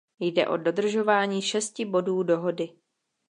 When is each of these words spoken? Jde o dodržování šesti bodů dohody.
Jde 0.19 0.47
o 0.47 0.57
dodržování 0.57 1.41
šesti 1.41 1.85
bodů 1.85 2.23
dohody. 2.23 2.69